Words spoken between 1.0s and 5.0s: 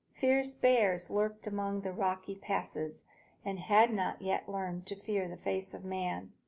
lurked among the rocky passes, and had not yet learned to